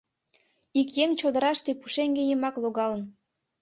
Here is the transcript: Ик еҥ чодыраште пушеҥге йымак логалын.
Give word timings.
Ик 0.79 0.89
еҥ 1.03 1.09
чодыраште 1.19 1.71
пушеҥге 1.79 2.23
йымак 2.25 2.55
логалын. 2.63 3.03